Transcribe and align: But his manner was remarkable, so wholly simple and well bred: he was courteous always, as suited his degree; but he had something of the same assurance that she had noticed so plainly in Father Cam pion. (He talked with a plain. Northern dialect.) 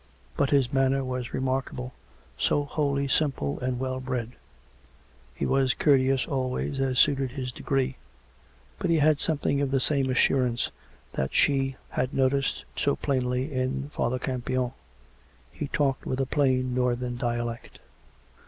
But 0.35 0.49
his 0.49 0.73
manner 0.73 1.03
was 1.03 1.31
remarkable, 1.31 1.93
so 2.35 2.63
wholly 2.63 3.07
simple 3.07 3.59
and 3.59 3.77
well 3.77 3.99
bred: 3.99 4.31
he 5.35 5.45
was 5.45 5.75
courteous 5.75 6.25
always, 6.25 6.79
as 6.79 6.97
suited 6.97 7.33
his 7.33 7.51
degree; 7.51 7.97
but 8.79 8.89
he 8.89 8.97
had 8.97 9.19
something 9.19 9.61
of 9.61 9.69
the 9.69 9.79
same 9.79 10.09
assurance 10.09 10.71
that 11.13 11.35
she 11.35 11.75
had 11.89 12.15
noticed 12.15 12.65
so 12.75 12.95
plainly 12.95 13.53
in 13.53 13.89
Father 13.89 14.17
Cam 14.17 14.41
pion. 14.41 14.71
(He 15.51 15.67
talked 15.67 16.07
with 16.07 16.19
a 16.19 16.25
plain. 16.25 16.73
Northern 16.73 17.15
dialect.) 17.15 17.77